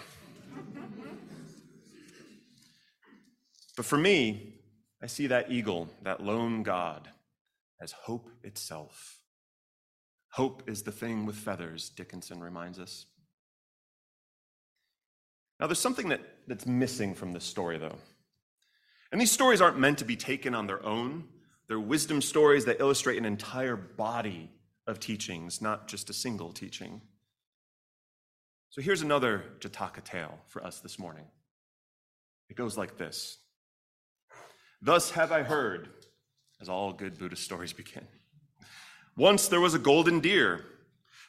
But 3.75 3.85
for 3.85 3.97
me, 3.97 4.55
I 5.01 5.07
see 5.07 5.27
that 5.27 5.51
eagle, 5.51 5.89
that 6.03 6.21
lone 6.21 6.63
God, 6.63 7.09
as 7.81 7.93
hope 7.93 8.29
itself. 8.43 9.19
Hope 10.33 10.69
is 10.69 10.83
the 10.83 10.91
thing 10.91 11.25
with 11.25 11.35
feathers, 11.35 11.89
Dickinson 11.89 12.41
reminds 12.41 12.77
us. 12.77 13.05
Now, 15.59 15.67
there's 15.67 15.79
something 15.79 16.09
that, 16.09 16.21
that's 16.47 16.65
missing 16.65 17.13
from 17.13 17.33
this 17.33 17.43
story, 17.43 17.77
though. 17.77 17.97
And 19.11 19.19
these 19.19 19.31
stories 19.31 19.61
aren't 19.61 19.79
meant 19.79 19.97
to 19.99 20.05
be 20.05 20.15
taken 20.15 20.55
on 20.55 20.67
their 20.67 20.85
own. 20.85 21.25
They're 21.67 21.79
wisdom 21.79 22.21
stories 22.21 22.65
that 22.65 22.79
illustrate 22.79 23.17
an 23.17 23.25
entire 23.25 23.75
body 23.75 24.51
of 24.87 24.99
teachings, 24.99 25.61
not 25.61 25.87
just 25.87 26.09
a 26.09 26.13
single 26.13 26.51
teaching. 26.51 27.01
So 28.69 28.81
here's 28.81 29.01
another 29.01 29.43
Jataka 29.59 30.03
tale 30.03 30.39
for 30.47 30.63
us 30.63 30.79
this 30.79 30.99
morning. 30.99 31.25
It 32.49 32.55
goes 32.55 32.77
like 32.77 32.97
this 32.97 33.37
Thus 34.81 35.11
have 35.11 35.31
I 35.31 35.43
heard, 35.43 35.89
as 36.61 36.69
all 36.69 36.93
good 36.93 37.17
Buddhist 37.17 37.43
stories 37.43 37.73
begin. 37.73 38.07
Once 39.17 39.47
there 39.47 39.59
was 39.59 39.73
a 39.73 39.79
golden 39.79 40.19
deer. 40.19 40.65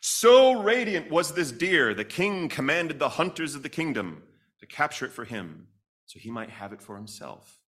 So 0.00 0.62
radiant 0.62 1.10
was 1.10 1.34
this 1.34 1.52
deer, 1.52 1.92
the 1.92 2.04
king 2.04 2.48
commanded 2.48 2.98
the 2.98 3.10
hunters 3.10 3.54
of 3.54 3.62
the 3.62 3.68
kingdom 3.68 4.22
to 4.58 4.66
capture 4.66 5.04
it 5.04 5.12
for 5.12 5.24
him, 5.24 5.68
so 6.06 6.18
he 6.18 6.30
might 6.30 6.50
have 6.50 6.72
it 6.72 6.80
for 6.80 6.96
himself. 6.96 7.58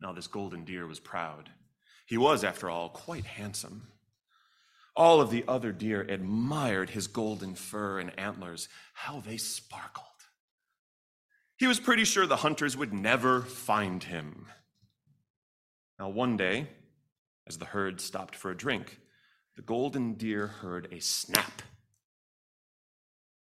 Now, 0.00 0.12
this 0.12 0.26
golden 0.26 0.64
deer 0.64 0.86
was 0.86 1.00
proud. 1.00 1.50
He 2.06 2.16
was, 2.16 2.42
after 2.42 2.70
all, 2.70 2.88
quite 2.88 3.24
handsome. 3.24 3.88
All 4.96 5.20
of 5.20 5.30
the 5.30 5.44
other 5.46 5.72
deer 5.72 6.02
admired 6.02 6.90
his 6.90 7.06
golden 7.06 7.54
fur 7.54 7.98
and 7.98 8.18
antlers, 8.18 8.68
how 8.94 9.20
they 9.20 9.36
sparkled. 9.36 10.06
He 11.56 11.66
was 11.66 11.80
pretty 11.80 12.04
sure 12.04 12.26
the 12.26 12.36
hunters 12.36 12.76
would 12.76 12.92
never 12.92 13.42
find 13.42 14.02
him. 14.02 14.46
Now, 15.98 16.08
one 16.08 16.36
day, 16.36 16.68
as 17.46 17.58
the 17.58 17.66
herd 17.66 18.00
stopped 18.00 18.36
for 18.36 18.50
a 18.50 18.56
drink, 18.56 18.98
the 19.56 19.62
golden 19.62 20.14
deer 20.14 20.46
heard 20.46 20.88
a 20.92 21.00
snap. 21.00 21.62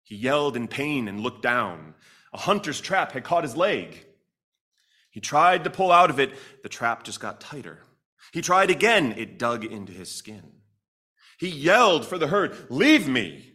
He 0.02 0.16
yelled 0.16 0.56
in 0.56 0.66
pain 0.66 1.06
and 1.06 1.20
looked 1.20 1.42
down. 1.42 1.94
A 2.32 2.38
hunter's 2.38 2.80
trap 2.80 3.12
had 3.12 3.24
caught 3.24 3.44
his 3.44 3.56
leg. 3.56 4.06
He 5.10 5.20
tried 5.20 5.64
to 5.64 5.70
pull 5.70 5.92
out 5.92 6.10
of 6.10 6.18
it, 6.18 6.32
the 6.62 6.68
trap 6.68 7.04
just 7.04 7.20
got 7.20 7.40
tighter. 7.40 7.78
He 8.32 8.42
tried 8.42 8.70
again, 8.70 9.14
it 9.16 9.38
dug 9.38 9.64
into 9.64 9.92
his 9.92 10.10
skin. 10.10 10.52
He 11.38 11.48
yelled 11.48 12.06
for 12.06 12.18
the 12.18 12.28
herd, 12.28 12.56
Leave 12.70 13.08
me! 13.08 13.52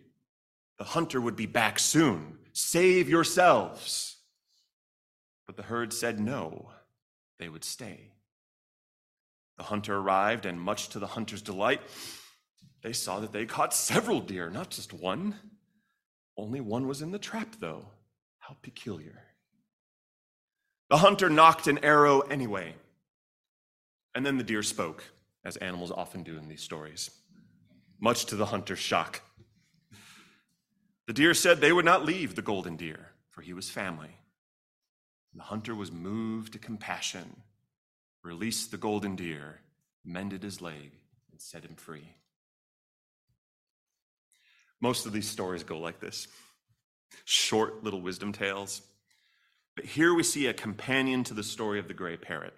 The 0.77 0.83
hunter 0.83 1.21
would 1.21 1.35
be 1.35 1.45
back 1.45 1.79
soon. 1.79 2.37
Save 2.51 3.07
yourselves. 3.07 4.17
But 5.45 5.55
the 5.55 5.63
herd 5.63 5.93
said 5.93 6.19
no, 6.19 6.71
they 7.37 7.47
would 7.47 7.63
stay. 7.63 8.11
The 9.57 9.63
hunter 9.63 9.95
arrived, 9.95 10.45
and 10.45 10.59
much 10.59 10.89
to 10.89 10.99
the 10.99 11.07
hunter's 11.07 11.41
delight, 11.41 11.81
they 12.85 12.93
saw 12.93 13.19
that 13.19 13.31
they 13.31 13.47
caught 13.47 13.73
several 13.73 14.19
deer, 14.19 14.47
not 14.51 14.69
just 14.69 14.93
one. 14.93 15.33
Only 16.37 16.61
one 16.61 16.87
was 16.87 17.01
in 17.01 17.09
the 17.09 17.17
trap, 17.17 17.55
though. 17.59 17.87
How 18.37 18.55
peculiar. 18.61 19.23
The 20.91 20.97
hunter 20.97 21.27
nocked 21.27 21.65
an 21.65 21.83
arrow 21.83 22.19
anyway. 22.19 22.75
And 24.13 24.23
then 24.23 24.37
the 24.37 24.43
deer 24.43 24.61
spoke, 24.61 25.03
as 25.43 25.57
animals 25.57 25.89
often 25.89 26.21
do 26.21 26.37
in 26.37 26.47
these 26.47 26.61
stories, 26.61 27.09
much 27.99 28.25
to 28.25 28.35
the 28.35 28.45
hunter's 28.45 28.77
shock. 28.77 29.23
The 31.07 31.13
deer 31.13 31.33
said 31.33 31.61
they 31.61 31.73
would 31.73 31.85
not 31.85 32.05
leave 32.05 32.35
the 32.35 32.43
golden 32.43 32.75
deer, 32.75 33.13
for 33.31 33.41
he 33.41 33.53
was 33.53 33.67
family. 33.67 34.19
The 35.33 35.41
hunter 35.41 35.73
was 35.73 35.91
moved 35.91 36.53
to 36.53 36.59
compassion, 36.59 37.41
released 38.23 38.69
the 38.69 38.77
golden 38.77 39.15
deer, 39.15 39.61
mended 40.03 40.43
his 40.43 40.61
leg, 40.61 40.91
and 41.31 41.41
set 41.41 41.65
him 41.65 41.73
free. 41.73 42.15
Most 44.81 45.05
of 45.05 45.13
these 45.13 45.27
stories 45.27 45.63
go 45.63 45.77
like 45.77 45.99
this 45.99 46.27
short 47.23 47.83
little 47.83 48.01
wisdom 48.01 48.31
tales. 48.31 48.81
But 49.75 49.85
here 49.85 50.13
we 50.13 50.23
see 50.23 50.47
a 50.47 50.53
companion 50.53 51.23
to 51.25 51.33
the 51.33 51.43
story 51.43 51.79
of 51.79 51.87
the 51.87 51.93
gray 51.93 52.17
parrot 52.17 52.53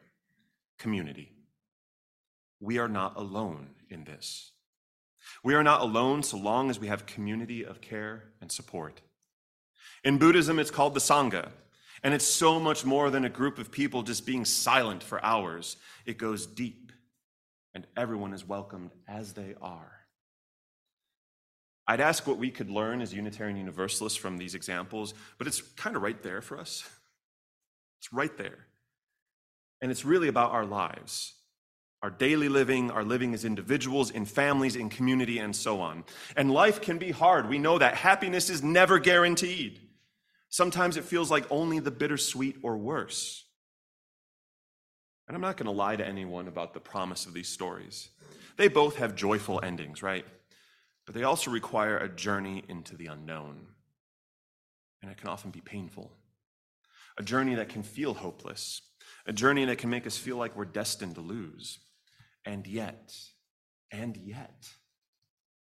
community. 0.77 1.31
We 2.59 2.77
are 2.77 2.87
not 2.87 3.17
alone 3.17 3.69
in 3.89 4.03
this. 4.03 4.51
We 5.43 5.53
are 5.53 5.63
not 5.63 5.81
alone 5.81 6.23
so 6.23 6.37
long 6.37 6.69
as 6.69 6.79
we 6.79 6.87
have 6.87 7.05
community 7.05 7.65
of 7.65 7.81
care 7.81 8.23
and 8.41 8.51
support. 8.51 9.01
In 10.03 10.17
Buddhism, 10.17 10.59
it's 10.59 10.71
called 10.71 10.93
the 10.93 10.99
Sangha, 10.99 11.49
and 12.03 12.13
it's 12.13 12.25
so 12.25 12.59
much 12.59 12.85
more 12.85 13.09
than 13.09 13.25
a 13.25 13.29
group 13.29 13.57
of 13.57 13.71
people 13.71 14.03
just 14.03 14.25
being 14.25 14.45
silent 14.45 15.03
for 15.03 15.23
hours. 15.23 15.77
It 16.05 16.17
goes 16.17 16.45
deep, 16.45 16.91
and 17.73 17.85
everyone 17.95 18.33
is 18.33 18.47
welcomed 18.47 18.91
as 19.07 19.33
they 19.33 19.55
are. 19.61 19.96
I'd 21.87 22.01
ask 22.01 22.27
what 22.27 22.37
we 22.37 22.51
could 22.51 22.69
learn 22.69 23.01
as 23.01 23.13
Unitarian 23.13 23.57
Universalists 23.57 24.17
from 24.17 24.37
these 24.37 24.55
examples, 24.55 25.13
but 25.37 25.47
it's 25.47 25.61
kind 25.61 25.95
of 25.95 26.01
right 26.01 26.21
there 26.21 26.41
for 26.41 26.57
us. 26.57 26.87
It's 27.99 28.11
right 28.11 28.35
there. 28.37 28.67
And 29.81 29.89
it's 29.91 30.03
really 30.03 30.27
about 30.27 30.51
our 30.51 30.65
lives 30.65 31.33
our 32.03 32.11
daily 32.11 32.47
living, 32.47 32.91
our 32.91 33.03
living 33.03 33.33
as 33.33 33.43
individuals, 33.43 34.11
in 34.11 34.23
families, 34.23 34.75
in 34.75 34.87
community, 34.87 35.39
and 35.39 35.55
so 35.55 35.81
on. 35.81 36.03
And 36.35 36.51
life 36.51 36.79
can 36.79 36.99
be 36.99 37.09
hard. 37.09 37.49
We 37.49 37.57
know 37.57 37.79
that 37.79 37.95
happiness 37.95 38.51
is 38.51 38.61
never 38.61 38.99
guaranteed. 38.99 39.81
Sometimes 40.49 40.95
it 40.95 41.05
feels 41.05 41.31
like 41.31 41.45
only 41.49 41.79
the 41.79 41.91
bittersweet 41.91 42.57
or 42.61 42.77
worse. 42.77 43.45
And 45.27 45.35
I'm 45.35 45.41
not 45.41 45.57
going 45.57 45.65
to 45.65 45.71
lie 45.71 45.95
to 45.95 46.07
anyone 46.07 46.47
about 46.47 46.73
the 46.73 46.79
promise 46.79 47.25
of 47.25 47.33
these 47.33 47.49
stories. 47.49 48.09
They 48.57 48.67
both 48.67 48.97
have 48.97 49.15
joyful 49.15 49.59
endings, 49.63 50.01
right? 50.01 50.25
But 51.07 51.15
they 51.15 51.23
also 51.23 51.49
require 51.49 51.97
a 51.97 52.09
journey 52.09 52.63
into 52.67 52.97
the 52.97 53.07
unknown. 53.07 53.65
And 55.01 55.09
it 55.09 55.17
can 55.17 55.29
often 55.29 55.51
be 55.51 55.61
painful. 55.61 56.11
A 57.17 57.23
journey 57.23 57.55
that 57.55 57.69
can 57.69 57.81
feel 57.81 58.13
hopeless, 58.13 58.81
a 59.25 59.33
journey 59.33 59.63
that 59.65 59.77
can 59.77 59.89
make 59.89 60.05
us 60.05 60.17
feel 60.17 60.35
like 60.35 60.55
we're 60.55 60.65
destined 60.65 61.15
to 61.15 61.21
lose. 61.21 61.79
And 62.45 62.67
yet, 62.67 63.15
and 63.89 64.17
yet, 64.17 64.67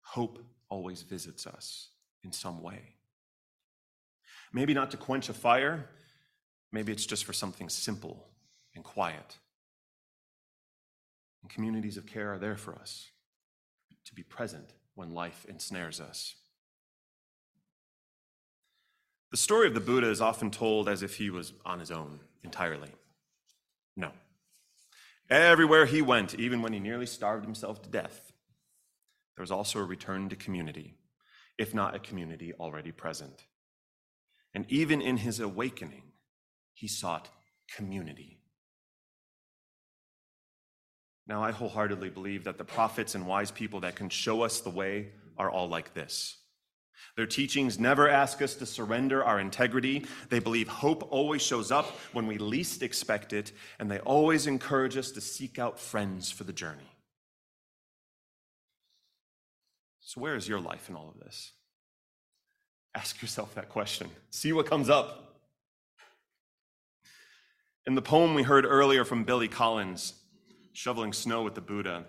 hope 0.01 0.43
always 0.71 1.03
visits 1.03 1.47
us 1.47 1.91
in 2.25 2.33
some 2.33 2.63
way. 2.63 2.95
Maybe 4.53 4.73
not 4.73 4.91
to 4.93 4.97
quench 4.97 5.29
a 5.29 5.35
fire, 5.35 5.91
maybe 6.73 6.91
it's 6.91 7.07
just 7.07 7.25
for 7.25 7.35
something 7.35 7.69
simple 7.69 8.29
and 8.75 8.83
quiet. 8.83 9.37
And 11.43 11.51
communities 11.51 11.99
of 11.99 12.07
care 12.07 12.33
are 12.33 12.39
there 12.39 12.57
for 12.57 12.75
us 12.77 13.11
to 14.07 14.15
be 14.15 14.23
present 14.23 14.73
when 14.95 15.15
life 15.15 15.47
ensnares 15.49 16.01
us. 16.01 16.35
The 19.31 19.37
story 19.37 19.67
of 19.67 19.75
the 19.75 19.81
Buddha 19.81 20.09
is 20.09 20.21
often 20.21 20.51
told 20.51 20.89
as 20.89 21.03
if 21.03 21.17
he 21.17 21.29
was 21.29 21.53
on 21.65 21.81
his 21.81 21.91
own 21.91 22.21
entirely. 22.45 22.91
No. 23.97 24.13
Everywhere 25.29 25.87
he 25.87 26.03
went, 26.03 26.35
even 26.35 26.63
when 26.63 26.73
he 26.73 26.79
nearly 26.79 27.07
starved 27.07 27.45
himself 27.45 27.83
to 27.83 27.91
death, 27.91 28.33
there 29.37 29.43
was 29.43 29.51
also 29.51 29.81
a 29.81 29.85
return 29.85 30.29
to 30.29 30.37
community, 30.37 30.95
if 31.59 31.75
not 31.75 31.97
a 31.97 31.99
community 31.99 32.53
already 32.55 32.93
present. 32.93 33.45
And 34.55 34.67
even 34.69 35.03
in 35.03 35.17
his 35.17 35.41
awakening, 35.41 36.13
he 36.73 36.87
sought 36.87 37.29
community. 37.75 38.39
Now, 41.27 41.43
I 41.43 41.53
wholeheartedly 41.53 42.11
believe 42.11 42.45
that 42.45 42.59
the 42.59 42.65
prophets 42.65 43.15
and 43.15 43.27
wise 43.27 43.51
people 43.51 43.81
that 43.81 43.97
can 43.97 44.11
show 44.11 44.43
us 44.43 44.61
the 44.61 44.71
way 44.71 45.09
are 45.39 45.51
all 45.51 45.69
like 45.69 45.95
this. 45.95 46.37
Their 47.17 47.27
teachings 47.27 47.79
never 47.79 48.09
ask 48.09 48.43
us 48.43 48.55
to 48.57 48.67
surrender 48.67 49.25
our 49.25 49.39
integrity. 49.39 50.05
They 50.31 50.41
believe 50.41 50.69
hope 50.69 51.07
always 51.11 51.43
shows 51.43 51.71
up 51.71 51.87
when 52.13 52.27
we 52.27 52.39
least 52.39 52.83
expect 52.83 53.33
it, 53.33 53.53
and 53.79 53.91
they 53.91 54.01
always 54.01 54.47
encourage 54.47 54.97
us 54.97 55.13
to 55.13 55.21
seek 55.21 55.59
out 55.59 55.79
friends 55.79 56.31
for 56.31 56.45
the 56.45 56.53
journey. 56.53 56.91
So, 60.01 60.21
where 60.21 60.35
is 60.35 60.49
your 60.49 60.61
life 60.61 60.89
in 60.89 60.97
all 60.97 61.09
of 61.09 61.25
this? 61.25 61.53
Ask 62.95 63.23
yourself 63.23 63.55
that 63.55 63.69
question. 63.69 64.11
See 64.31 64.53
what 64.53 64.67
comes 64.67 64.91
up. 64.91 65.37
In 67.87 67.95
the 67.95 68.03
poem 68.03 68.35
we 68.35 68.43
heard 68.43 68.65
earlier 68.65 69.05
from 69.05 69.25
Billy 69.25 69.49
Collins, 69.49 70.15
Shoveling 70.77 71.13
Snow 71.13 71.45
with 71.45 71.55
the 71.55 71.61
Buddha, 71.61 72.05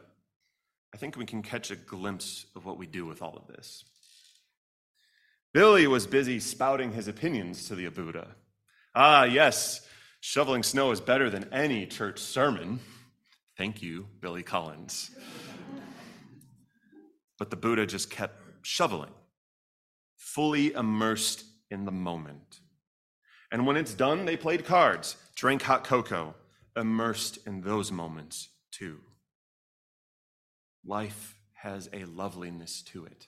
I 0.92 0.98
think 0.98 1.16
we 1.16 1.26
can 1.28 1.44
catch 1.44 1.70
a 1.70 1.76
glimpse 1.76 2.48
of 2.56 2.66
what 2.66 2.80
we 2.80 2.88
do 2.88 3.06
with 3.06 3.22
all 3.22 3.38
of 3.38 3.46
this. 3.46 3.86
Billy 5.54 5.86
was 5.86 6.08
busy 6.08 6.40
spouting 6.40 6.92
his 6.92 7.08
opinions 7.08 7.68
to 7.68 7.76
the 7.76 7.88
Buddha. 7.90 8.30
Ah, 8.96 9.24
yes, 9.26 9.88
shoveling 10.20 10.64
snow 10.64 10.90
is 10.90 11.00
better 11.00 11.30
than 11.30 11.54
any 11.54 11.86
church 11.86 12.18
sermon. 12.18 12.80
Thank 13.56 13.84
you, 13.84 14.08
Billy 14.20 14.42
Collins. 14.42 15.12
but 17.38 17.52
the 17.52 17.56
Buddha 17.56 17.86
just 17.86 18.10
kept 18.10 18.42
shoveling, 18.64 19.14
fully 20.18 20.74
immersed 20.74 21.46
in 21.70 21.86
the 21.86 21.92
moment. 21.92 22.62
And 23.52 23.68
when 23.68 23.78
it's 23.78 23.94
done, 23.94 24.26
they 24.26 24.36
played 24.36 24.66
cards, 24.66 25.18
drank 25.36 25.62
hot 25.62 25.84
cocoa, 25.84 26.34
immersed 26.76 27.38
in 27.46 27.62
those 27.62 27.92
moments 27.92 28.50
too. 28.78 29.00
Life 30.86 31.36
has 31.54 31.90
a 31.94 32.06
loveliness 32.06 32.82
to 32.84 33.06
it. 33.06 33.28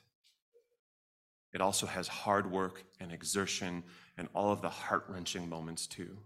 It 1.54 1.62
also 1.62 1.88
has 1.88 2.08
hard 2.08 2.52
work 2.52 2.84
and 3.00 3.12
exertion 3.12 3.84
and 4.18 4.28
all 4.36 4.52
of 4.52 4.62
the 4.62 4.70
heart 4.70 5.06
wrenching 5.08 5.50
moments 5.50 5.88
too. 5.88 6.18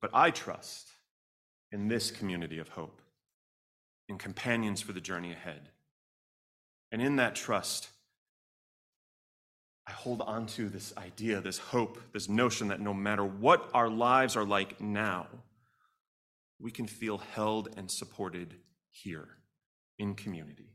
But 0.00 0.10
I 0.12 0.30
trust 0.30 0.88
in 1.70 1.88
this 1.88 2.10
community 2.10 2.58
of 2.58 2.68
hope, 2.68 3.00
in 4.08 4.18
companions 4.18 4.82
for 4.82 4.92
the 4.92 5.00
journey 5.00 5.32
ahead. 5.32 5.70
And 6.90 7.00
in 7.00 7.16
that 7.16 7.34
trust, 7.34 7.88
I 9.86 9.92
hold 9.92 10.20
on 10.20 10.46
to 10.46 10.68
this 10.68 10.92
idea, 10.96 11.40
this 11.40 11.58
hope, 11.58 12.00
this 12.12 12.28
notion 12.28 12.68
that 12.68 12.80
no 12.80 12.92
matter 12.92 13.24
what 13.24 13.70
our 13.74 13.88
lives 13.88 14.36
are 14.36 14.44
like 14.44 14.80
now, 14.80 15.26
we 16.62 16.70
can 16.70 16.86
feel 16.86 17.18
held 17.18 17.68
and 17.76 17.90
supported 17.90 18.54
here 18.92 19.28
in 19.98 20.14
community. 20.14 20.70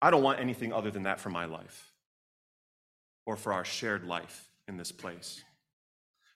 I 0.00 0.10
don't 0.10 0.22
want 0.22 0.40
anything 0.40 0.72
other 0.72 0.90
than 0.90 1.02
that 1.02 1.20
for 1.20 1.28
my 1.30 1.44
life 1.44 1.92
or 3.26 3.36
for 3.36 3.52
our 3.52 3.64
shared 3.64 4.04
life 4.04 4.48
in 4.66 4.78
this 4.78 4.90
place. 4.90 5.44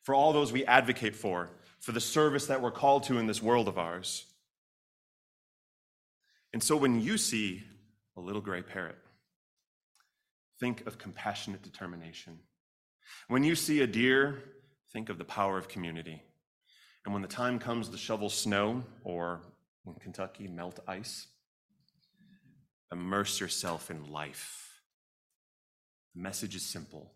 For 0.03 0.15
all 0.15 0.33
those 0.33 0.53
we 0.53 0.65
advocate 0.67 1.17
for, 1.17 1.51
for 1.81 1.93
the 1.93 2.01
service 2.01 2.47
that 2.47 2.61
we're 2.61 2.71
called 2.71 3.05
to 3.05 3.19
in 3.19 3.27
this 3.27 3.43
world 3.43 3.67
of 3.67 3.79
ours. 3.79 4.27
And 6.53 6.63
so 6.63 6.77
when 6.77 7.01
you 7.01 7.17
see 7.19 7.63
a 8.17 8.21
little 8.21 8.41
gray 8.43 8.63
parrot, 8.63 8.99
think 10.61 10.87
of 10.87 10.99
compassionate 10.99 11.63
determination. 11.63 12.39
When 13.29 13.45
you 13.45 13.55
see 13.55 13.81
a 13.81 13.87
deer, 13.87 14.43
think 14.93 15.09
of 15.09 15.19
the 15.19 15.25
power 15.25 15.57
of 15.57 15.69
community. 15.69 16.23
And 17.05 17.13
when 17.13 17.23
the 17.23 17.29
time 17.29 17.59
comes 17.59 17.89
to 17.89 17.97
shovel 17.97 18.29
snow, 18.29 18.85
or 19.05 19.41
in 19.87 19.95
Kentucky, 19.95 20.49
melt 20.49 20.81
ice, 20.87 21.29
Immerse 22.93 23.41
yourself 23.41 23.91
in 23.91 24.11
life. 24.11 24.81
The 26.15 26.23
message 26.23 26.55
is 26.55 26.63
simple 26.63 27.13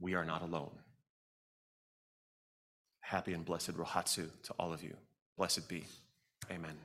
we 0.00 0.14
are 0.14 0.24
not 0.24 0.42
alone. 0.42 0.72
Happy 3.00 3.32
and 3.32 3.44
blessed 3.44 3.72
Rohatsu 3.72 4.28
to 4.42 4.52
all 4.58 4.72
of 4.72 4.82
you. 4.82 4.96
Blessed 5.36 5.68
be. 5.68 5.84
Amen. 6.50 6.76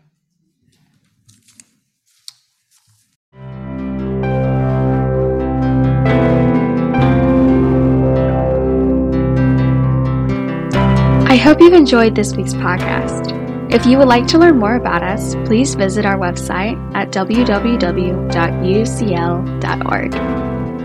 Hope 11.40 11.62
you've 11.62 11.74
enjoyed 11.74 12.16
this 12.16 12.36
week's 12.36 12.54
podcast. 12.54 13.34
If 13.74 13.86
you 13.86 13.98
would 13.98 14.08
like 14.08 14.28
to 14.28 14.38
learn 14.38 14.60
more 14.60 14.76
about 14.76 15.04
us, 15.04 15.36
please 15.46 15.76
visit 15.76 16.06
our 16.06 16.18
website 16.18 16.76
at 16.96 17.12
www.ucl.org, 17.12 17.74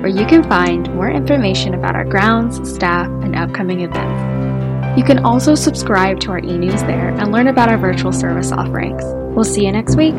where 0.02 0.08
you 0.08 0.26
can 0.26 0.42
find 0.44 0.94
more 0.94 1.10
information 1.10 1.74
about 1.74 1.96
our 1.96 2.04
grounds, 2.04 2.72
staff, 2.72 3.06
and 3.06 3.34
upcoming 3.34 3.80
events. 3.80 4.98
You 4.98 5.04
can 5.04 5.24
also 5.24 5.56
subscribe 5.56 6.20
to 6.20 6.30
our 6.30 6.38
e 6.38 6.56
news 6.56 6.82
there 6.82 7.08
and 7.08 7.32
learn 7.32 7.48
about 7.48 7.68
our 7.68 7.78
virtual 7.78 8.12
service 8.12 8.52
offerings. 8.52 9.02
We'll 9.34 9.44
see 9.44 9.64
you 9.66 9.72
next 9.72 9.96
week. 9.96 10.14